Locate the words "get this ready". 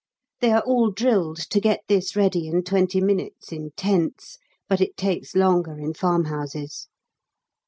1.59-2.47